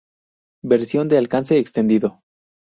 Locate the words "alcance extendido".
1.19-2.23